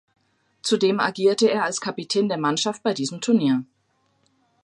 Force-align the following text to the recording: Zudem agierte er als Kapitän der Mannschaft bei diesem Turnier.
Zudem 0.63 0.99
agierte 0.99 1.51
er 1.51 1.63
als 1.63 1.79
Kapitän 1.79 2.27
der 2.27 2.39
Mannschaft 2.39 2.81
bei 2.81 2.95
diesem 2.95 3.21
Turnier. 3.21 3.63